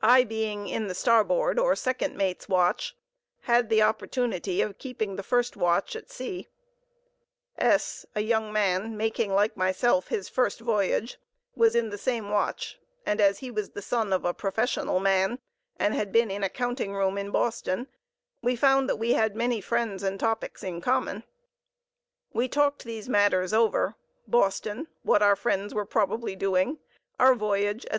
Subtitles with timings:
[0.00, 2.96] I being in the starboard, or second mate's watch,
[3.42, 6.48] had the opportunity of keeping the first watch at sea.
[7.58, 11.18] S——, a young man, making, like myself, his first voyage,
[11.54, 15.38] was in the same watch, and as he was the son of a professional man,
[15.78, 17.88] and had been in a counting room in Boston,
[18.40, 21.24] we found that we had many friends and topics in common.
[22.32, 26.78] We talked these matters over:—Boston, what our friends were probably doing,
[27.18, 27.98] our voyage, etc.